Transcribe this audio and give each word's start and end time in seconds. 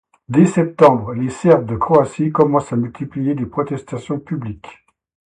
Dès 0.29 0.47
septembre, 0.47 1.13
les 1.13 1.29
Serbes 1.29 1.67
de 1.67 1.75
Croatie 1.75 2.31
commencent 2.31 2.73
à 2.73 2.75
multiplier 2.75 3.35
les 3.35 3.45
protestations 3.45 4.19
publiques. 4.19 4.83